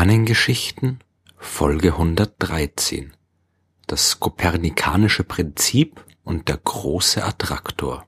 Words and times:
Sternengeschichten 0.00 1.00
Folge 1.36 1.92
113 1.92 3.12
Das 3.86 4.18
kopernikanische 4.18 5.24
Prinzip 5.24 6.02
und 6.24 6.48
der 6.48 6.56
große 6.56 7.22
Attraktor 7.22 8.06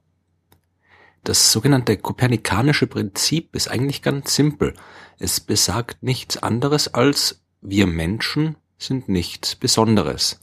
Das 1.22 1.52
sogenannte 1.52 1.98
kopernikanische 1.98 2.86
Prinzip 2.86 3.54
ist 3.54 3.68
eigentlich 3.68 4.00
ganz 4.00 4.34
simpel. 4.34 4.72
Es 5.18 5.40
besagt 5.40 6.02
nichts 6.02 6.38
anderes 6.38 6.94
als 6.94 7.42
wir 7.60 7.86
Menschen 7.86 8.56
sind 8.78 9.10
nichts 9.10 9.54
Besonderes. 9.54 10.40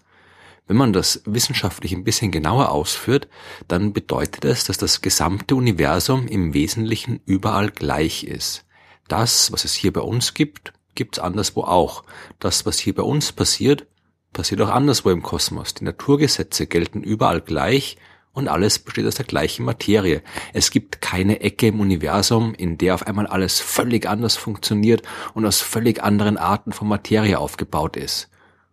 Wenn 0.68 0.78
man 0.78 0.94
das 0.94 1.24
wissenschaftlich 1.26 1.94
ein 1.94 2.04
bisschen 2.04 2.30
genauer 2.30 2.70
ausführt, 2.70 3.28
dann 3.68 3.92
bedeutet 3.92 4.46
es, 4.46 4.66
dass 4.66 4.78
das 4.78 5.02
gesamte 5.02 5.56
Universum 5.56 6.28
im 6.28 6.54
Wesentlichen 6.54 7.22
überall 7.26 7.72
gleich 7.72 8.24
ist. 8.24 8.68
Das, 9.08 9.52
was 9.52 9.66
es 9.66 9.74
hier 9.74 9.92
bei 9.92 10.02
uns 10.02 10.36
gibt, 10.36 10.74
gibt's 10.96 11.20
anderswo 11.20 11.64
auch. 11.64 12.04
Das, 12.40 12.66
was 12.66 12.80
hier 12.80 12.96
bei 12.96 13.04
uns 13.04 13.32
passiert, 13.32 13.88
passiert 14.34 14.62
auch 14.62 14.70
anderswo 14.70 15.10
im 15.10 15.24
Kosmos. 15.24 15.74
Die 15.74 15.84
Naturgesetze 15.84 16.68
gelten 16.68 17.04
überall 17.04 17.42
gleich 17.42 17.98
und 18.32 18.48
alles 18.48 18.80
besteht 18.80 19.06
aus 19.06 19.16
der 19.16 19.26
gleichen 19.26 19.66
Materie. 19.66 20.22
Es 20.54 20.72
gibt 20.72 21.02
keine 21.02 21.42
Ecke 21.42 21.68
im 21.68 21.80
Universum, 21.80 22.54
in 22.54 22.78
der 22.78 22.94
auf 22.96 23.08
einmal 23.08 23.28
alles 23.28 23.60
völlig 23.60 24.08
anders 24.08 24.36
funktioniert 24.36 25.04
und 25.34 25.46
aus 25.46 25.62
völlig 25.62 26.04
anderen 26.04 26.38
Arten 26.38 26.72
von 26.72 26.88
Materie 26.88 27.40
aufgebaut 27.40 27.98
ist. 27.98 28.30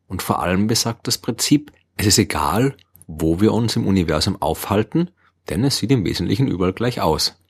Und 0.08 0.22
vor 0.22 0.40
allem 0.40 0.66
besagt 0.66 1.06
das 1.06 1.18
Prinzip, 1.18 1.72
es 1.96 2.06
ist 2.06 2.18
egal, 2.18 2.76
wo 3.06 3.40
wir 3.40 3.52
uns 3.52 3.76
im 3.76 3.86
Universum 3.86 4.40
aufhalten, 4.40 5.10
denn 5.48 5.64
es 5.64 5.78
sieht 5.78 5.90
im 5.90 6.04
Wesentlichen 6.04 6.48
überall 6.48 6.72
gleich 6.72 7.00
aus. 7.00 7.40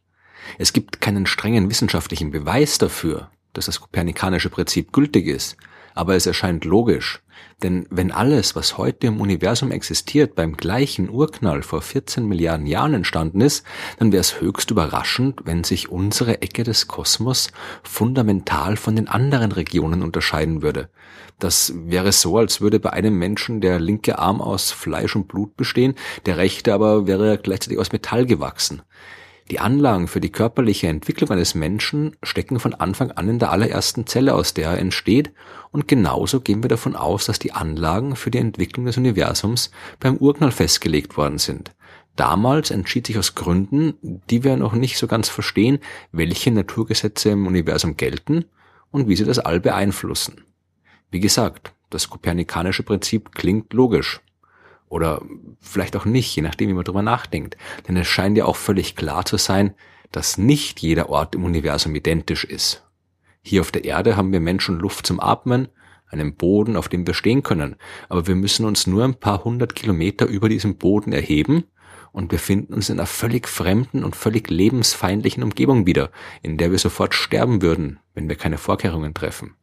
Es 0.58 0.72
gibt 0.72 1.00
keinen 1.00 1.26
strengen 1.26 1.68
wissenschaftlichen 1.70 2.30
Beweis 2.30 2.78
dafür, 2.78 3.30
dass 3.56 3.66
das 3.66 3.80
kopernikanische 3.80 4.50
Prinzip 4.50 4.92
gültig 4.92 5.26
ist, 5.26 5.56
aber 5.94 6.14
es 6.14 6.26
erscheint 6.26 6.64
logisch, 6.64 7.22
denn 7.62 7.86
wenn 7.88 8.12
alles, 8.12 8.54
was 8.54 8.76
heute 8.76 9.06
im 9.06 9.20
Universum 9.20 9.70
existiert, 9.70 10.34
beim 10.34 10.58
gleichen 10.58 11.08
Urknall 11.08 11.62
vor 11.62 11.80
14 11.80 12.26
Milliarden 12.26 12.66
Jahren 12.66 12.92
entstanden 12.92 13.40
ist, 13.40 13.64
dann 13.98 14.12
wäre 14.12 14.20
es 14.20 14.42
höchst 14.42 14.70
überraschend, 14.70 15.40
wenn 15.44 15.64
sich 15.64 15.88
unsere 15.88 16.42
Ecke 16.42 16.64
des 16.64 16.86
Kosmos 16.86 17.48
fundamental 17.82 18.76
von 18.76 18.94
den 18.94 19.08
anderen 19.08 19.52
Regionen 19.52 20.02
unterscheiden 20.02 20.60
würde. 20.60 20.90
Das 21.38 21.72
wäre 21.74 22.12
so, 22.12 22.36
als 22.36 22.60
würde 22.60 22.78
bei 22.78 22.92
einem 22.92 23.18
Menschen 23.18 23.62
der 23.62 23.80
linke 23.80 24.18
Arm 24.18 24.42
aus 24.42 24.70
Fleisch 24.70 25.16
und 25.16 25.28
Blut 25.28 25.56
bestehen, 25.56 25.94
der 26.26 26.36
rechte 26.36 26.74
aber 26.74 27.06
wäre 27.06 27.38
gleichzeitig 27.38 27.78
aus 27.78 27.92
Metall 27.92 28.26
gewachsen. 28.26 28.82
Die 29.50 29.60
Anlagen 29.60 30.08
für 30.08 30.20
die 30.20 30.32
körperliche 30.32 30.88
Entwicklung 30.88 31.30
eines 31.30 31.54
Menschen 31.54 32.16
stecken 32.22 32.58
von 32.58 32.74
Anfang 32.74 33.12
an 33.12 33.28
in 33.28 33.38
der 33.38 33.52
allerersten 33.52 34.06
Zelle, 34.06 34.34
aus 34.34 34.54
der 34.54 34.70
er 34.70 34.78
entsteht, 34.78 35.32
und 35.70 35.86
genauso 35.86 36.40
gehen 36.40 36.64
wir 36.64 36.68
davon 36.68 36.96
aus, 36.96 37.26
dass 37.26 37.38
die 37.38 37.52
Anlagen 37.52 38.16
für 38.16 38.32
die 38.32 38.38
Entwicklung 38.38 38.86
des 38.86 38.96
Universums 38.96 39.70
beim 40.00 40.16
Urknall 40.16 40.50
festgelegt 40.50 41.16
worden 41.16 41.38
sind. 41.38 41.76
Damals 42.16 42.70
entschied 42.72 43.06
sich 43.06 43.18
aus 43.18 43.34
Gründen, 43.36 43.94
die 44.30 44.42
wir 44.42 44.56
noch 44.56 44.72
nicht 44.72 44.98
so 44.98 45.06
ganz 45.06 45.28
verstehen, 45.28 45.78
welche 46.10 46.50
Naturgesetze 46.50 47.30
im 47.30 47.46
Universum 47.46 47.96
gelten 47.96 48.46
und 48.90 49.06
wie 49.06 49.14
sie 49.14 49.24
das 49.24 49.38
All 49.38 49.60
beeinflussen. 49.60 50.44
Wie 51.10 51.20
gesagt, 51.20 51.72
das 51.90 52.10
kopernikanische 52.10 52.82
Prinzip 52.82 53.32
klingt 53.32 53.72
logisch. 53.72 54.20
Oder 54.88 55.22
vielleicht 55.60 55.96
auch 55.96 56.04
nicht, 56.04 56.34
je 56.36 56.42
nachdem, 56.42 56.68
wie 56.68 56.74
man 56.74 56.84
drüber 56.84 57.02
nachdenkt. 57.02 57.56
Denn 57.88 57.96
es 57.96 58.06
scheint 58.06 58.38
ja 58.38 58.44
auch 58.44 58.56
völlig 58.56 58.94
klar 58.96 59.24
zu 59.24 59.36
sein, 59.36 59.74
dass 60.12 60.38
nicht 60.38 60.80
jeder 60.80 61.08
Ort 61.08 61.34
im 61.34 61.44
Universum 61.44 61.94
identisch 61.94 62.44
ist. 62.44 62.84
Hier 63.42 63.60
auf 63.60 63.72
der 63.72 63.84
Erde 63.84 64.16
haben 64.16 64.32
wir 64.32 64.40
Menschen 64.40 64.78
Luft 64.78 65.06
zum 65.06 65.20
Atmen, 65.20 65.68
einen 66.08 66.36
Boden, 66.36 66.76
auf 66.76 66.88
dem 66.88 67.06
wir 67.06 67.14
stehen 67.14 67.42
können. 67.42 67.76
Aber 68.08 68.26
wir 68.26 68.36
müssen 68.36 68.64
uns 68.64 68.86
nur 68.86 69.04
ein 69.04 69.18
paar 69.18 69.44
hundert 69.44 69.74
Kilometer 69.74 70.26
über 70.26 70.48
diesem 70.48 70.76
Boden 70.76 71.12
erheben 71.12 71.64
und 72.12 72.28
befinden 72.28 72.74
uns 72.74 72.88
in 72.88 72.98
einer 72.98 73.06
völlig 73.06 73.48
fremden 73.48 74.04
und 74.04 74.16
völlig 74.16 74.48
lebensfeindlichen 74.48 75.42
Umgebung 75.42 75.86
wieder, 75.86 76.10
in 76.42 76.56
der 76.56 76.70
wir 76.70 76.78
sofort 76.78 77.14
sterben 77.14 77.60
würden, 77.60 77.98
wenn 78.14 78.28
wir 78.28 78.36
keine 78.36 78.58
Vorkehrungen 78.58 79.14
treffen. 79.14 79.56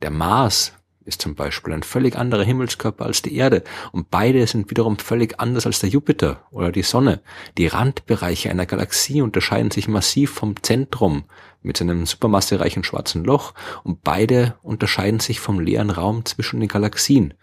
Der 0.00 0.10
Mars 0.10 0.72
ist 1.04 1.22
zum 1.22 1.34
Beispiel 1.34 1.72
ein 1.72 1.82
völlig 1.82 2.16
anderer 2.16 2.44
Himmelskörper 2.44 3.06
als 3.06 3.22
die 3.22 3.34
Erde 3.34 3.64
und 3.92 4.10
beide 4.10 4.46
sind 4.46 4.70
wiederum 4.70 4.98
völlig 4.98 5.40
anders 5.40 5.66
als 5.66 5.80
der 5.80 5.88
Jupiter 5.88 6.46
oder 6.50 6.72
die 6.72 6.82
Sonne. 6.82 7.20
Die 7.56 7.66
Randbereiche 7.66 8.50
einer 8.50 8.66
Galaxie 8.66 9.22
unterscheiden 9.22 9.70
sich 9.70 9.88
massiv 9.88 10.30
vom 10.32 10.62
Zentrum 10.62 11.24
mit 11.62 11.76
seinem 11.76 12.06
supermassereichen 12.06 12.84
schwarzen 12.84 13.24
Loch 13.24 13.54
und 13.82 14.02
beide 14.02 14.56
unterscheiden 14.62 15.20
sich 15.20 15.40
vom 15.40 15.60
leeren 15.60 15.90
Raum 15.90 16.24
zwischen 16.24 16.60
den 16.60 16.68
Galaxien. 16.68 17.34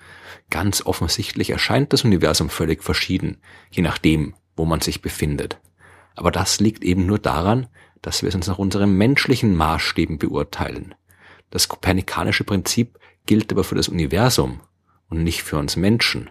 Ganz 0.50 0.86
offensichtlich 0.86 1.50
erscheint 1.50 1.94
das 1.94 2.04
Universum 2.04 2.50
völlig 2.50 2.84
verschieden, 2.84 3.38
je 3.70 3.84
nachdem, 3.84 4.36
wo 4.56 4.66
man 4.66 4.82
sich 4.82 5.02
befindet. 5.02 5.60
Aber 6.16 6.32
das 6.32 6.60
liegt 6.60 6.84
eben 6.84 7.06
nur 7.06 7.20
daran, 7.20 7.68
dass 8.02 8.22
wir 8.22 8.30
es 8.30 8.36
uns 8.36 8.48
nach 8.48 8.58
unseren 8.58 8.94
menschlichen 8.94 9.56
Maßstäben 9.56 10.18
beurteilen. 10.18 10.96
Das 11.50 11.68
kopernikanische 11.68 12.44
Prinzip 12.44 13.00
gilt 13.26 13.52
aber 13.52 13.64
für 13.64 13.76
das 13.76 13.90
Universum 13.90 14.62
und 15.10 15.24
nicht 15.24 15.44
für 15.44 15.58
uns 15.58 15.76
Menschen. 15.76 16.30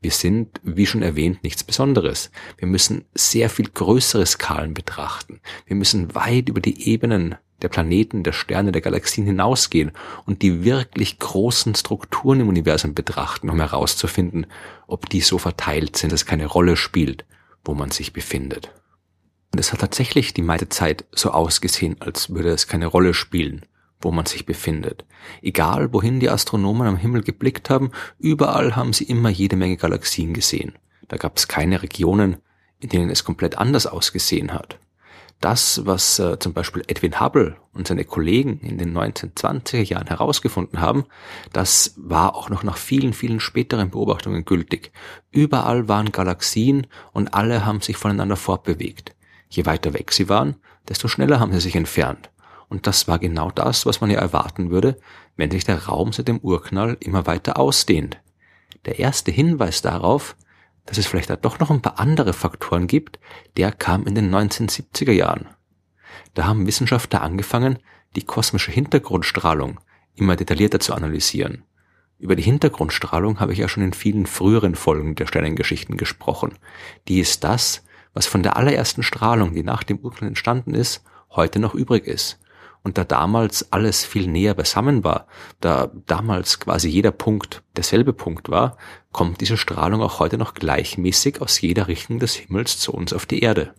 Wir 0.00 0.10
sind, 0.10 0.60
wie 0.62 0.86
schon 0.86 1.02
erwähnt, 1.02 1.42
nichts 1.42 1.64
Besonderes. 1.64 2.30
Wir 2.58 2.68
müssen 2.68 3.04
sehr 3.14 3.48
viel 3.48 3.68
größere 3.68 4.26
Skalen 4.26 4.74
betrachten. 4.74 5.40
Wir 5.66 5.76
müssen 5.76 6.14
weit 6.14 6.48
über 6.48 6.60
die 6.60 6.88
Ebenen 6.88 7.36
der 7.62 7.68
Planeten, 7.68 8.22
der 8.22 8.32
Sterne, 8.32 8.72
der 8.72 8.82
Galaxien 8.82 9.26
hinausgehen 9.26 9.92
und 10.26 10.42
die 10.42 10.64
wirklich 10.64 11.18
großen 11.18 11.74
Strukturen 11.74 12.40
im 12.40 12.48
Universum 12.48 12.94
betrachten, 12.94 13.48
um 13.48 13.58
herauszufinden, 13.60 14.46
ob 14.86 15.08
die 15.08 15.20
so 15.20 15.38
verteilt 15.38 15.96
sind, 15.96 16.12
dass 16.12 16.26
keine 16.26 16.46
Rolle 16.46 16.76
spielt, 16.76 17.24
wo 17.64 17.74
man 17.74 17.90
sich 17.90 18.12
befindet. 18.12 18.70
Und 19.52 19.60
es 19.60 19.72
hat 19.72 19.80
tatsächlich 19.80 20.34
die 20.34 20.42
meiste 20.42 20.68
Zeit 20.68 21.06
so 21.12 21.30
ausgesehen, 21.30 21.96
als 22.00 22.30
würde 22.30 22.50
es 22.50 22.66
keine 22.66 22.86
Rolle 22.86 23.14
spielen, 23.14 23.64
wo 24.06 24.12
man 24.12 24.24
sich 24.24 24.46
befindet. 24.46 25.04
Egal, 25.42 25.92
wohin 25.92 26.20
die 26.20 26.30
Astronomen 26.30 26.86
am 26.86 26.96
Himmel 26.96 27.22
geblickt 27.22 27.70
haben, 27.70 27.90
überall 28.20 28.76
haben 28.76 28.92
sie 28.92 29.02
immer 29.02 29.30
jede 29.30 29.56
Menge 29.56 29.76
Galaxien 29.76 30.32
gesehen. 30.32 30.74
Da 31.08 31.16
gab 31.16 31.36
es 31.36 31.48
keine 31.48 31.82
Regionen, 31.82 32.36
in 32.78 32.88
denen 32.88 33.10
es 33.10 33.24
komplett 33.24 33.58
anders 33.58 33.88
ausgesehen 33.88 34.54
hat. 34.54 34.78
Das, 35.40 35.84
was 35.84 36.20
äh, 36.20 36.38
zum 36.38 36.52
Beispiel 36.52 36.84
Edwin 36.86 37.20
Hubble 37.20 37.56
und 37.72 37.88
seine 37.88 38.04
Kollegen 38.04 38.60
in 38.60 38.78
den 38.78 38.96
1920er 38.96 39.82
Jahren 39.82 40.06
herausgefunden 40.06 40.80
haben, 40.80 41.04
das 41.52 41.94
war 41.96 42.36
auch 42.36 42.48
noch 42.48 42.62
nach 42.62 42.76
vielen, 42.76 43.12
vielen 43.12 43.40
späteren 43.40 43.90
Beobachtungen 43.90 44.44
gültig. 44.44 44.92
Überall 45.32 45.88
waren 45.88 46.12
Galaxien 46.12 46.86
und 47.12 47.34
alle 47.34 47.66
haben 47.66 47.80
sich 47.80 47.96
voneinander 47.96 48.36
fortbewegt. 48.36 49.16
Je 49.48 49.66
weiter 49.66 49.94
weg 49.94 50.12
sie 50.12 50.28
waren, 50.28 50.54
desto 50.88 51.08
schneller 51.08 51.40
haben 51.40 51.52
sie 51.52 51.60
sich 51.60 51.74
entfernt. 51.74 52.30
Und 52.68 52.86
das 52.86 53.06
war 53.08 53.18
genau 53.18 53.50
das, 53.50 53.86
was 53.86 54.00
man 54.00 54.10
ja 54.10 54.18
erwarten 54.18 54.70
würde, 54.70 54.98
wenn 55.36 55.50
sich 55.50 55.64
der 55.64 55.84
Raum 55.86 56.12
seit 56.12 56.28
dem 56.28 56.38
Urknall 56.38 56.96
immer 57.00 57.26
weiter 57.26 57.58
ausdehnt. 57.58 58.18
Der 58.84 58.98
erste 58.98 59.30
Hinweis 59.30 59.82
darauf, 59.82 60.36
dass 60.84 60.98
es 60.98 61.06
vielleicht 61.06 61.30
da 61.30 61.36
doch 61.36 61.58
noch 61.58 61.70
ein 61.70 61.82
paar 61.82 61.98
andere 61.98 62.32
Faktoren 62.32 62.86
gibt, 62.86 63.18
der 63.56 63.72
kam 63.72 64.06
in 64.06 64.14
den 64.14 64.34
1970er 64.34 65.12
Jahren. 65.12 65.48
Da 66.34 66.44
haben 66.44 66.66
Wissenschaftler 66.66 67.22
angefangen, 67.22 67.78
die 68.14 68.22
kosmische 68.22 68.70
Hintergrundstrahlung 68.70 69.80
immer 70.14 70.36
detaillierter 70.36 70.80
zu 70.80 70.94
analysieren. 70.94 71.64
Über 72.18 72.34
die 72.34 72.42
Hintergrundstrahlung 72.42 73.40
habe 73.40 73.52
ich 73.52 73.58
ja 73.58 73.68
schon 73.68 73.82
in 73.82 73.92
vielen 73.92 74.26
früheren 74.26 74.74
Folgen 74.74 75.16
der 75.16 75.26
Sternengeschichten 75.26 75.98
gesprochen. 75.98 76.54
Die 77.08 77.20
ist 77.20 77.44
das, 77.44 77.84
was 78.14 78.26
von 78.26 78.42
der 78.42 78.56
allerersten 78.56 79.02
Strahlung, 79.02 79.52
die 79.52 79.62
nach 79.62 79.82
dem 79.82 79.98
Urknall 79.98 80.28
entstanden 80.28 80.74
ist, 80.74 81.04
heute 81.30 81.58
noch 81.58 81.74
übrig 81.74 82.06
ist. 82.06 82.38
Und 82.86 82.98
da 82.98 83.02
damals 83.02 83.72
alles 83.72 84.04
viel 84.04 84.28
näher 84.28 84.54
beisammen 84.54 85.02
war, 85.02 85.26
da 85.58 85.90
damals 86.06 86.60
quasi 86.60 86.88
jeder 86.88 87.10
Punkt 87.10 87.64
derselbe 87.74 88.12
Punkt 88.12 88.48
war, 88.48 88.76
kommt 89.10 89.40
diese 89.40 89.56
Strahlung 89.56 90.02
auch 90.02 90.20
heute 90.20 90.38
noch 90.38 90.54
gleichmäßig 90.54 91.40
aus 91.42 91.60
jeder 91.60 91.88
Richtung 91.88 92.20
des 92.20 92.36
Himmels 92.36 92.78
zu 92.78 92.94
uns 92.94 93.12
auf 93.12 93.26
die 93.26 93.40
Erde. 93.40 93.74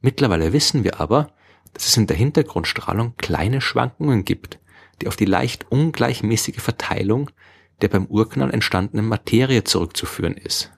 Mittlerweile 0.00 0.54
wissen 0.54 0.82
wir 0.82 0.98
aber, 0.98 1.28
dass 1.74 1.88
es 1.88 1.98
in 1.98 2.06
der 2.06 2.16
Hintergrundstrahlung 2.16 3.12
kleine 3.18 3.60
Schwankungen 3.60 4.24
gibt, 4.24 4.60
die 5.02 5.08
auf 5.08 5.16
die 5.16 5.26
leicht 5.26 5.70
ungleichmäßige 5.70 6.62
Verteilung 6.62 7.30
der 7.82 7.88
beim 7.88 8.06
Urknall 8.06 8.50
entstandenen 8.50 9.08
Materie 9.08 9.64
zurückzuführen 9.64 10.38
ist. 10.38 10.72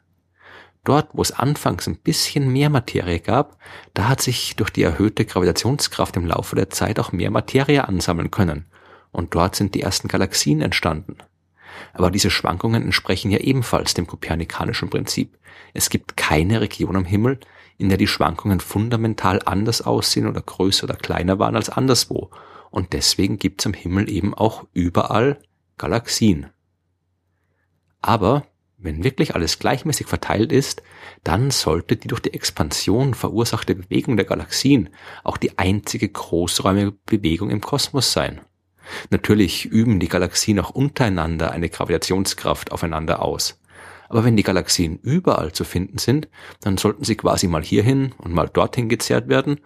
Dort, 0.88 1.10
wo 1.12 1.20
es 1.20 1.32
anfangs 1.32 1.86
ein 1.86 1.98
bisschen 1.98 2.50
mehr 2.50 2.70
Materie 2.70 3.20
gab, 3.20 3.58
da 3.92 4.08
hat 4.08 4.22
sich 4.22 4.56
durch 4.56 4.70
die 4.70 4.84
erhöhte 4.84 5.26
Gravitationskraft 5.26 6.16
im 6.16 6.24
Laufe 6.24 6.56
der 6.56 6.70
Zeit 6.70 6.98
auch 6.98 7.12
mehr 7.12 7.30
Materie 7.30 7.86
ansammeln 7.86 8.30
können. 8.30 8.64
Und 9.12 9.34
dort 9.34 9.54
sind 9.54 9.74
die 9.74 9.82
ersten 9.82 10.08
Galaxien 10.08 10.62
entstanden. 10.62 11.18
Aber 11.92 12.10
diese 12.10 12.30
Schwankungen 12.30 12.84
entsprechen 12.84 13.30
ja 13.30 13.36
ebenfalls 13.36 13.92
dem 13.92 14.06
kopernikanischen 14.06 14.88
Prinzip. 14.88 15.36
Es 15.74 15.90
gibt 15.90 16.16
keine 16.16 16.62
Region 16.62 16.96
am 16.96 17.04
Himmel, 17.04 17.38
in 17.76 17.90
der 17.90 17.98
die 17.98 18.06
Schwankungen 18.06 18.60
fundamental 18.60 19.42
anders 19.44 19.82
aussehen 19.82 20.26
oder 20.26 20.40
größer 20.40 20.84
oder 20.84 20.96
kleiner 20.96 21.38
waren 21.38 21.54
als 21.54 21.68
anderswo. 21.68 22.30
und 22.70 22.94
deswegen 22.94 23.38
gibt's 23.38 23.66
am 23.66 23.74
Himmel 23.74 24.10
eben 24.10 24.32
auch 24.32 24.64
überall 24.72 25.38
Galaxien. 25.76 26.46
Aber 28.00 28.46
wenn 28.80 29.02
wirklich 29.02 29.34
alles 29.34 29.58
gleichmäßig 29.58 30.06
verteilt 30.06 30.52
ist, 30.52 30.82
dann 31.24 31.50
sollte 31.50 31.96
die 31.96 32.06
durch 32.06 32.20
die 32.20 32.32
Expansion 32.32 33.12
verursachte 33.14 33.74
Bewegung 33.74 34.16
der 34.16 34.24
Galaxien 34.24 34.90
auch 35.24 35.36
die 35.36 35.58
einzige 35.58 36.08
großräumige 36.08 36.92
Bewegung 37.04 37.50
im 37.50 37.60
Kosmos 37.60 38.12
sein. 38.12 38.40
Natürlich 39.10 39.66
üben 39.66 39.98
die 39.98 40.08
Galaxien 40.08 40.60
auch 40.60 40.70
untereinander 40.70 41.50
eine 41.50 41.68
Gravitationskraft 41.68 42.70
aufeinander 42.70 43.20
aus. 43.20 43.60
Aber 44.08 44.24
wenn 44.24 44.36
die 44.36 44.44
Galaxien 44.44 45.00
überall 45.02 45.52
zu 45.52 45.64
finden 45.64 45.98
sind, 45.98 46.28
dann 46.60 46.78
sollten 46.78 47.04
sie 47.04 47.16
quasi 47.16 47.48
mal 47.48 47.64
hierhin 47.64 48.12
und 48.16 48.32
mal 48.32 48.48
dorthin 48.48 48.88
gezerrt 48.88 49.28
werden, 49.28 49.60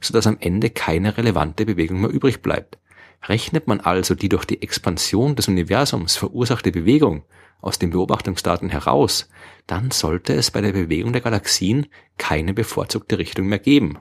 sodass 0.00 0.28
am 0.28 0.38
Ende 0.40 0.70
keine 0.70 1.16
relevante 1.18 1.66
Bewegung 1.66 2.00
mehr 2.00 2.10
übrig 2.10 2.42
bleibt. 2.42 2.78
Rechnet 3.24 3.66
man 3.66 3.80
also 3.80 4.14
die 4.14 4.28
durch 4.28 4.44
die 4.44 4.62
Expansion 4.62 5.34
des 5.34 5.48
Universums 5.48 6.16
verursachte 6.16 6.70
Bewegung 6.72 7.24
aus 7.62 7.78
den 7.78 7.90
Beobachtungsdaten 7.90 8.68
heraus, 8.68 9.30
dann 9.66 9.90
sollte 9.90 10.34
es 10.34 10.50
bei 10.50 10.60
der 10.60 10.72
Bewegung 10.72 11.12
der 11.12 11.22
Galaxien 11.22 11.86
keine 12.18 12.52
bevorzugte 12.52 13.18
Richtung 13.18 13.46
mehr 13.46 13.60
geben. 13.60 13.98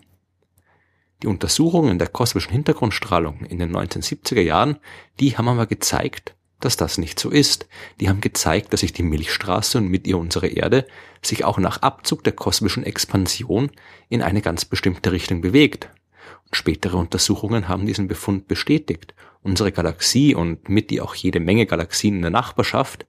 Die 1.23 1.27
Untersuchungen 1.27 1.99
der 1.99 2.07
kosmischen 2.07 2.51
Hintergrundstrahlung 2.51 3.45
in 3.45 3.59
den 3.59 3.75
1970er 3.75 4.41
Jahren, 4.41 4.79
die 5.19 5.37
haben 5.37 5.47
aber 5.47 5.67
gezeigt, 5.67 6.35
dass 6.59 6.77
das 6.77 6.97
nicht 6.97 7.19
so 7.19 7.29
ist. 7.29 7.67
Die 7.99 8.09
haben 8.09 8.21
gezeigt, 8.21 8.73
dass 8.73 8.79
sich 8.79 8.93
die 8.93 9.03
Milchstraße 9.03 9.77
und 9.77 9.89
mit 9.89 10.07
ihr 10.07 10.17
unsere 10.17 10.47
Erde 10.47 10.87
sich 11.21 11.43
auch 11.43 11.57
nach 11.57 11.81
Abzug 11.81 12.23
der 12.23 12.33
kosmischen 12.33 12.83
Expansion 12.83 13.71
in 14.09 14.21
eine 14.21 14.41
ganz 14.41 14.65
bestimmte 14.65 15.11
Richtung 15.11 15.41
bewegt. 15.41 15.89
Und 16.45 16.55
spätere 16.55 16.97
Untersuchungen 16.97 17.67
haben 17.67 17.85
diesen 17.85 18.07
Befund 18.07 18.47
bestätigt. 18.47 19.13
Unsere 19.43 19.71
Galaxie 19.71 20.35
und 20.35 20.69
mit 20.69 20.91
ihr 20.91 21.03
auch 21.03 21.15
jede 21.15 21.39
Menge 21.39 21.65
Galaxien 21.65 22.15
in 22.15 22.21
der 22.21 22.31
Nachbarschaft, 22.31 23.05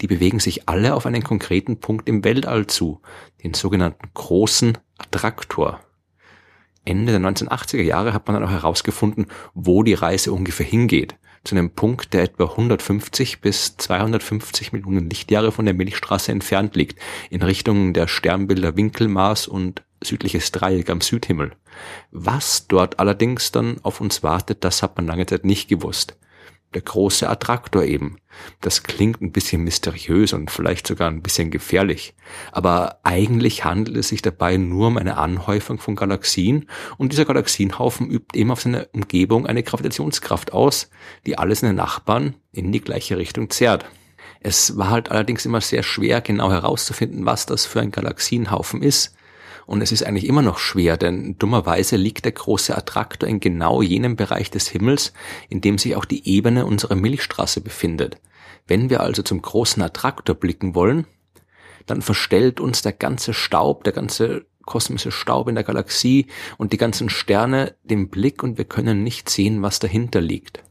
die 0.00 0.06
bewegen 0.06 0.40
sich 0.40 0.68
alle 0.68 0.94
auf 0.94 1.06
einen 1.06 1.22
konkreten 1.22 1.78
Punkt 1.80 2.08
im 2.08 2.24
Weltall 2.24 2.66
zu, 2.66 3.00
den 3.42 3.54
sogenannten 3.54 4.08
großen 4.14 4.78
Attraktor. 4.98 5.80
Ende 6.84 7.12
der 7.12 7.20
1980er 7.20 7.82
Jahre 7.82 8.14
hat 8.14 8.26
man 8.26 8.34
dann 8.34 8.44
auch 8.44 8.52
herausgefunden, 8.52 9.26
wo 9.54 9.82
die 9.82 9.94
Reise 9.94 10.32
ungefähr 10.32 10.66
hingeht. 10.66 11.16
Zu 11.44 11.54
einem 11.54 11.70
Punkt, 11.70 12.12
der 12.12 12.22
etwa 12.24 12.44
150 12.44 13.40
bis 13.40 13.76
250 13.76 14.72
Millionen 14.72 15.08
Lichtjahre 15.08 15.52
von 15.52 15.64
der 15.64 15.74
Milchstraße 15.74 16.32
entfernt 16.32 16.76
liegt, 16.76 16.98
in 17.30 17.42
Richtung 17.42 17.94
der 17.94 18.08
Sternbilder 18.08 18.76
Winkelmaß 18.76 19.48
und 19.48 19.82
südliches 20.02 20.52
Dreieck 20.52 20.90
am 20.90 21.00
Südhimmel. 21.00 21.52
Was 22.10 22.66
dort 22.66 22.98
allerdings 22.98 23.52
dann 23.52 23.78
auf 23.82 24.00
uns 24.00 24.22
wartet, 24.22 24.64
das 24.64 24.82
hat 24.82 24.96
man 24.96 25.06
lange 25.06 25.26
Zeit 25.26 25.44
nicht 25.44 25.68
gewusst 25.68 26.16
der 26.74 26.82
große 26.82 27.28
Attraktor 27.28 27.82
eben. 27.82 28.18
Das 28.60 28.82
klingt 28.82 29.20
ein 29.20 29.32
bisschen 29.32 29.62
mysteriös 29.62 30.32
und 30.32 30.50
vielleicht 30.50 30.86
sogar 30.86 31.10
ein 31.10 31.22
bisschen 31.22 31.50
gefährlich. 31.50 32.14
Aber 32.52 33.00
eigentlich 33.02 33.64
handelt 33.64 33.96
es 33.96 34.08
sich 34.08 34.22
dabei 34.22 34.56
nur 34.56 34.88
um 34.88 34.96
eine 34.96 35.16
Anhäufung 35.16 35.78
von 35.78 35.96
Galaxien 35.96 36.68
und 36.96 37.12
dieser 37.12 37.24
Galaxienhaufen 37.24 38.08
übt 38.08 38.38
eben 38.38 38.50
auf 38.50 38.60
seine 38.60 38.88
Umgebung 38.92 39.46
eine 39.46 39.62
Gravitationskraft 39.62 40.52
aus, 40.52 40.90
die 41.26 41.38
alles 41.38 41.62
in 41.62 41.70
den 41.70 41.76
Nachbarn 41.76 42.36
in 42.52 42.70
die 42.70 42.80
gleiche 42.80 43.16
Richtung 43.16 43.50
zerrt. 43.50 43.84
Es 44.40 44.78
war 44.78 44.90
halt 44.90 45.10
allerdings 45.10 45.44
immer 45.44 45.60
sehr 45.60 45.82
schwer 45.82 46.20
genau 46.20 46.50
herauszufinden, 46.50 47.26
was 47.26 47.46
das 47.46 47.66
für 47.66 47.80
ein 47.80 47.90
Galaxienhaufen 47.90 48.82
ist. 48.82 49.14
Und 49.70 49.82
es 49.82 49.92
ist 49.92 50.02
eigentlich 50.02 50.26
immer 50.26 50.42
noch 50.42 50.58
schwer, 50.58 50.96
denn 50.96 51.38
dummerweise 51.38 51.94
liegt 51.94 52.24
der 52.24 52.32
große 52.32 52.76
Attraktor 52.76 53.28
in 53.28 53.38
genau 53.38 53.82
jenem 53.82 54.16
Bereich 54.16 54.50
des 54.50 54.66
Himmels, 54.66 55.12
in 55.48 55.60
dem 55.60 55.78
sich 55.78 55.94
auch 55.94 56.04
die 56.04 56.28
Ebene 56.28 56.66
unserer 56.66 56.96
Milchstraße 56.96 57.60
befindet. 57.60 58.16
Wenn 58.66 58.90
wir 58.90 59.00
also 59.00 59.22
zum 59.22 59.40
großen 59.40 59.80
Attraktor 59.80 60.34
blicken 60.34 60.74
wollen, 60.74 61.06
dann 61.86 62.02
verstellt 62.02 62.58
uns 62.58 62.82
der 62.82 62.90
ganze 62.90 63.32
Staub, 63.32 63.84
der 63.84 63.92
ganze 63.92 64.44
kosmische 64.66 65.12
Staub 65.12 65.46
in 65.46 65.54
der 65.54 65.62
Galaxie 65.62 66.26
und 66.58 66.72
die 66.72 66.76
ganzen 66.76 67.08
Sterne 67.08 67.76
den 67.84 68.08
Blick 68.08 68.42
und 68.42 68.58
wir 68.58 68.64
können 68.64 69.04
nicht 69.04 69.30
sehen, 69.30 69.62
was 69.62 69.78
dahinter 69.78 70.20
liegt. 70.20 70.64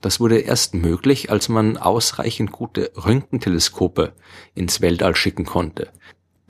Das 0.00 0.20
wurde 0.20 0.38
erst 0.38 0.74
möglich, 0.74 1.28
als 1.28 1.48
man 1.48 1.76
ausreichend 1.76 2.52
gute 2.52 2.92
Röntgenteleskope 2.94 4.12
ins 4.54 4.80
Weltall 4.80 5.16
schicken 5.16 5.44
konnte. 5.44 5.90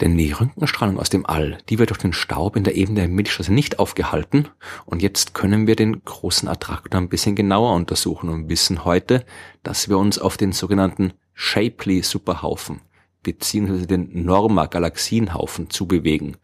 Denn 0.01 0.17
die 0.19 0.33
Röntgenstrahlung 0.33 0.99
aus 0.99 1.09
dem 1.09 1.25
All, 1.25 1.59
die 1.69 1.79
wird 1.79 1.91
durch 1.91 2.01
den 2.01 2.13
Staub 2.13 2.57
in 2.57 2.65
der 2.65 2.75
Ebene 2.75 3.01
der 3.01 3.09
Milchstraße 3.09 3.53
nicht 3.53 3.79
aufgehalten. 3.79 4.49
Und 4.87 5.03
jetzt 5.03 5.35
können 5.35 5.67
wir 5.67 5.77
den 5.77 6.05
großen 6.05 6.49
Attraktor 6.49 7.01
ein 7.01 7.09
bisschen 7.09 7.37
genauer 7.37 7.75
untersuchen 7.75 8.29
und 8.29 8.49
wissen 8.49 8.85
heute, 8.85 9.25
dass 9.63 9.89
wir 9.89 9.99
uns 9.99 10.19
auf 10.19 10.37
den 10.37 10.53
sogenannten 10.53 11.13
Shapley 11.35 12.03
Superhaufen 12.03 12.81
beziehungsweise 13.25 13.89
den 13.89 14.25
Norma 14.25 14.67
Galaxienhaufen 14.67 15.71
zubewegen. 15.71 16.37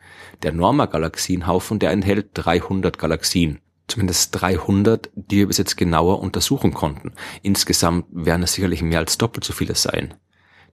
Der 0.42 0.52
Norma 0.52 0.86
Galaxienhaufen, 0.86 1.78
der 1.78 1.90
enthält 1.90 2.30
300 2.34 2.98
Galaxien. 2.98 3.60
Zumindest 3.86 4.40
300, 4.40 5.10
die 5.14 5.38
wir 5.38 5.46
bis 5.48 5.58
jetzt 5.58 5.76
genauer 5.76 6.20
untersuchen 6.20 6.72
konnten. 6.72 7.12
Insgesamt 7.42 8.06
werden 8.10 8.42
es 8.42 8.54
sicherlich 8.54 8.82
mehr 8.82 9.00
als 9.00 9.18
doppelt 9.18 9.44
so 9.44 9.52
viele 9.52 9.74
sein. 9.74 10.14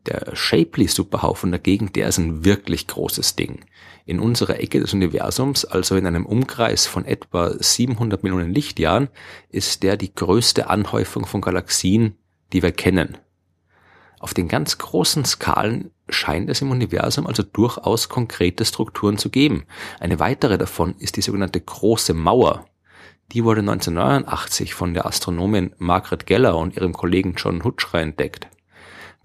Der 0.07 0.36
Shapley-Superhaufen 0.36 1.51
dagegen, 1.51 1.92
der 1.92 2.07
ist 2.07 2.18
ein 2.18 2.45
wirklich 2.45 2.88
großes 2.88 3.36
Ding. 3.36 3.65
In 4.06 4.19
unserer 4.19 4.59
Ecke 4.62 4.80
des 4.80 4.94
Universums, 4.94 5.65
also 5.65 5.95
in 5.95 6.06
einem 6.06 6.25
Umkreis 6.25 6.88
von 6.88 7.04
etwa 7.04 7.54
700 7.59 8.24
Millionen 8.24 8.54
Lichtjahren, 8.54 9.09
ist 9.50 9.83
der 9.83 9.98
die 9.98 10.13
größte 10.15 10.69
Anhäufung 10.69 11.25
von 11.25 11.42
Galaxien, 11.42 12.15
die 12.54 12.63
wir 12.63 12.71
kennen. 12.71 13.18
Auf 14.19 14.33
den 14.33 14.48
ganz 14.48 14.77
großen 14.77 15.25
Skalen 15.25 15.92
scheint 16.10 16.50
es 16.50 16.62
im 16.62 16.71
Universum 16.71 17.27
also 17.27 17.44
durchaus 17.44 18.07
konkrete 18.07 18.63
Strukturen 18.65 19.18
zu 19.18 19.30
geben. 19.30 19.65
Eine 20.00 20.19
weitere 20.19 20.57
davon 20.57 20.95
ist 21.00 21.18
die 21.18 21.21
sogenannte 21.21 21.60
große 21.60 22.13
Mauer. 22.13 22.65
Die 23.33 23.44
wurde 23.44 23.60
1989 23.60 24.74
von 24.74 24.94
der 24.94 25.06
Astronomin 25.06 25.75
Margaret 25.77 26.25
Geller 26.25 26.58
und 26.58 26.77
ihrem 26.77 26.93
Kollegen 26.93 27.36
John 27.36 27.63
Hutschra 27.65 28.00
entdeckt. 28.00 28.48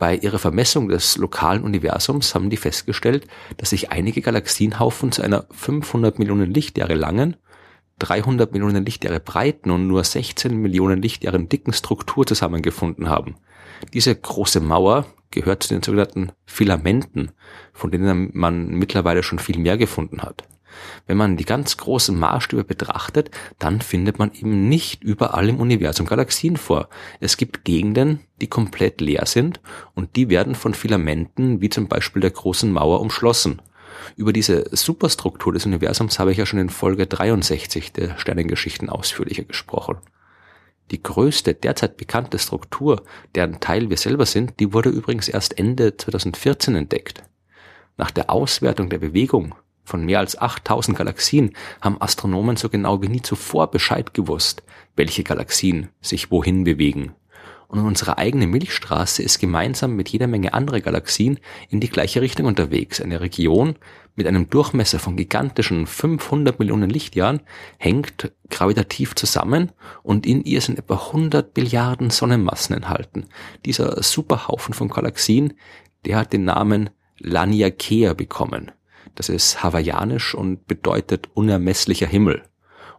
Bei 0.02 0.16
ihrer 0.16 0.40
Vermessung 0.40 0.88
des 0.88 1.16
lokalen 1.16 1.62
Universums 1.62 2.34
haben 2.34 2.50
die 2.50 2.56
festgestellt, 2.56 3.28
dass 3.58 3.70
sich 3.70 3.92
einige 3.92 4.20
Galaxienhaufen 4.20 5.12
zu 5.12 5.22
einer 5.22 5.46
500 5.52 6.18
Millionen 6.18 6.52
Lichtjahre 6.52 6.94
langen, 6.94 7.36
300 8.00 8.50
Millionen 8.50 8.84
Lichtjahre 8.84 9.20
breiten 9.20 9.70
und 9.70 9.86
nur 9.86 10.02
16 10.02 10.56
Millionen 10.56 11.00
Lichtjahren 11.00 11.48
dicken 11.48 11.72
Struktur 11.72 12.26
zusammengefunden 12.26 13.08
haben. 13.08 13.36
Diese 13.94 14.12
große 14.12 14.58
Mauer 14.58 15.06
gehört 15.30 15.62
zu 15.62 15.68
den 15.68 15.84
sogenannten 15.84 16.32
Filamenten, 16.46 17.30
von 17.72 17.92
denen 17.92 18.30
man 18.34 18.70
mittlerweile 18.70 19.22
schon 19.22 19.38
viel 19.38 19.60
mehr 19.60 19.78
gefunden 19.78 20.22
hat. 20.22 20.42
Wenn 21.06 21.16
man 21.16 21.36
die 21.36 21.44
ganz 21.44 21.76
großen 21.76 22.18
Maßstäbe 22.18 22.64
betrachtet, 22.64 23.30
dann 23.58 23.80
findet 23.80 24.18
man 24.18 24.32
eben 24.32 24.68
nicht 24.68 25.02
überall 25.02 25.48
im 25.48 25.60
Universum 25.60 26.06
Galaxien 26.06 26.56
vor. 26.56 26.88
Es 27.20 27.36
gibt 27.36 27.64
Gegenden, 27.64 28.20
die 28.40 28.48
komplett 28.48 29.00
leer 29.00 29.26
sind 29.26 29.60
und 29.94 30.16
die 30.16 30.28
werden 30.28 30.54
von 30.54 30.74
Filamenten 30.74 31.60
wie 31.60 31.70
zum 31.70 31.88
Beispiel 31.88 32.20
der 32.20 32.30
großen 32.30 32.70
Mauer 32.72 33.00
umschlossen. 33.00 33.62
Über 34.16 34.32
diese 34.32 34.64
Superstruktur 34.74 35.52
des 35.52 35.66
Universums 35.66 36.18
habe 36.18 36.32
ich 36.32 36.38
ja 36.38 36.46
schon 36.46 36.58
in 36.58 36.70
Folge 36.70 37.06
63 37.06 37.92
der 37.92 38.18
Sternengeschichten 38.18 38.88
ausführlicher 38.88 39.44
gesprochen. 39.44 39.98
Die 40.90 41.02
größte 41.02 41.54
derzeit 41.54 41.96
bekannte 41.96 42.38
Struktur, 42.38 43.02
deren 43.34 43.60
Teil 43.60 43.88
wir 43.88 43.96
selber 43.96 44.26
sind, 44.26 44.60
die 44.60 44.72
wurde 44.72 44.90
übrigens 44.90 45.28
erst 45.28 45.58
Ende 45.58 45.96
2014 45.96 46.74
entdeckt. 46.74 47.22
Nach 47.96 48.10
der 48.10 48.30
Auswertung 48.30 48.90
der 48.90 48.98
Bewegung 48.98 49.54
von 49.84 50.04
mehr 50.04 50.20
als 50.20 50.38
8000 50.38 50.96
Galaxien 50.96 51.52
haben 51.80 52.00
Astronomen 52.00 52.56
so 52.56 52.68
genau 52.68 53.02
wie 53.02 53.08
nie 53.08 53.22
zuvor 53.22 53.70
Bescheid 53.70 54.14
gewusst, 54.14 54.62
welche 54.96 55.24
Galaxien 55.24 55.88
sich 56.00 56.30
wohin 56.30 56.64
bewegen. 56.64 57.14
Und 57.72 57.80
unsere 57.80 58.18
eigene 58.18 58.46
Milchstraße 58.46 59.22
ist 59.22 59.38
gemeinsam 59.38 59.96
mit 59.96 60.10
jeder 60.10 60.26
Menge 60.26 60.52
anderer 60.52 60.80
Galaxien 60.80 61.38
in 61.70 61.80
die 61.80 61.88
gleiche 61.88 62.20
Richtung 62.20 62.44
unterwegs. 62.44 63.00
Eine 63.00 63.22
Region 63.22 63.76
mit 64.14 64.26
einem 64.26 64.50
Durchmesser 64.50 64.98
von 64.98 65.16
gigantischen 65.16 65.86
500 65.86 66.58
Millionen 66.58 66.90
Lichtjahren 66.90 67.40
hängt 67.78 68.30
gravitativ 68.50 69.14
zusammen 69.14 69.72
und 70.02 70.26
in 70.26 70.44
ihr 70.44 70.60
sind 70.60 70.78
etwa 70.78 70.96
100 70.96 71.54
Billiarden 71.54 72.10
Sonnenmassen 72.10 72.76
enthalten. 72.76 73.24
Dieser 73.64 74.02
Superhaufen 74.02 74.74
von 74.74 74.88
Galaxien, 74.88 75.54
der 76.04 76.18
hat 76.18 76.34
den 76.34 76.44
Namen 76.44 76.90
Laniakea 77.20 78.12
bekommen. 78.12 78.70
Das 79.14 79.28
ist 79.28 79.62
hawaiianisch 79.62 80.34
und 80.34 80.66
bedeutet 80.66 81.28
unermesslicher 81.34 82.06
Himmel. 82.06 82.42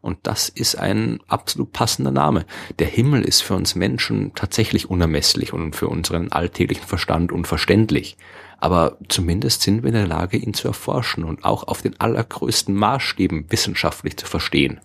Und 0.01 0.19
das 0.23 0.49
ist 0.49 0.75
ein 0.75 1.21
absolut 1.27 1.71
passender 1.71 2.11
Name. 2.11 2.45
Der 2.77 2.87
Himmel 2.87 3.23
ist 3.23 3.41
für 3.41 3.55
uns 3.55 3.73
Menschen 3.73 4.33
tatsächlich 4.35 4.89
unermesslich 4.89 5.53
und 5.53 5.77
für 5.77 5.87
unseren 5.87 6.29
alltäglichen 6.29 6.85
Verstand 6.85 7.31
unverständlich. 7.31 8.17
Aber 8.57 8.97
zumindest 9.07 9.61
sind 9.61 9.81
wir 9.81 9.87
in 9.89 9.95
der 9.95 10.07
Lage, 10.07 10.35
ihn 10.35 10.53
zu 10.53 10.67
erforschen 10.67 11.23
und 11.23 11.45
auch 11.45 11.67
auf 11.69 11.81
den 11.81 11.97
allergrößten 12.01 12.75
Maßstäben 12.75 13.45
wissenschaftlich 13.49 14.17
zu 14.17 14.25
verstehen. 14.25 14.81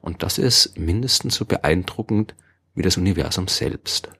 Und 0.00 0.24
das 0.24 0.36
ist 0.36 0.76
mindestens 0.76 1.36
so 1.36 1.44
beeindruckend 1.44 2.34
wie 2.74 2.82
das 2.82 2.96
Universum 2.96 3.46
selbst. 3.46 4.10